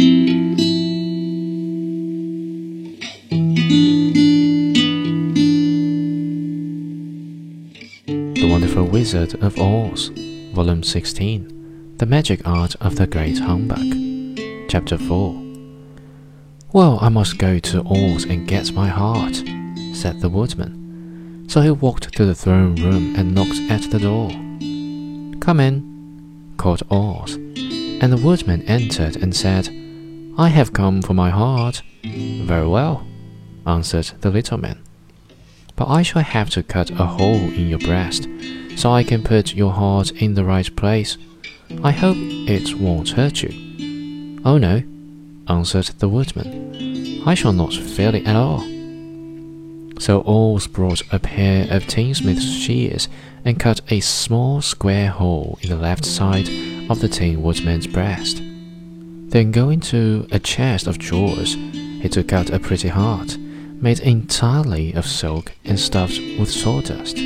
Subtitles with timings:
[0.00, 0.06] The
[8.48, 10.08] Wonderful Wizard of Oz,
[10.54, 14.38] Volume 16 The Magic Art of the Great Humbug,
[14.70, 15.38] Chapter 4
[16.72, 19.42] Well, I must go to Oz and get my heart,
[19.92, 21.44] said the woodman.
[21.50, 24.30] So he walked to the throne room and knocked at the door.
[25.40, 29.68] Come in, called Oz, and the woodman entered and said,
[30.40, 31.82] I have come for my heart.
[32.02, 33.06] Very well,
[33.66, 34.78] answered the little man.
[35.76, 38.26] But I shall have to cut a hole in your breast,
[38.74, 41.18] so I can put your heart in the right place.
[41.84, 44.40] I hope it won't hurt you.
[44.42, 44.82] Oh no,
[45.46, 47.22] answered the woodman.
[47.26, 48.60] I shall not feel it at all.
[49.98, 53.10] So Oz brought a pair of tinsmith's shears
[53.44, 56.48] and cut a small square hole in the left side
[56.88, 58.42] of the Tin Woodman's breast.
[59.30, 64.92] Then going to a chest of drawers, he took out a pretty heart, made entirely
[64.92, 67.16] of silk and stuffed with sawdust.